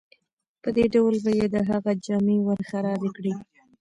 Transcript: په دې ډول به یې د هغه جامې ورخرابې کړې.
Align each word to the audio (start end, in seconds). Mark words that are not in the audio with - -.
په 0.61 0.69
دې 0.75 0.85
ډول 0.93 1.15
به 1.23 1.31
یې 1.39 1.47
د 1.55 1.57
هغه 1.69 1.91
جامې 2.05 2.37
ورخرابې 2.47 3.09
کړې. 3.17 3.33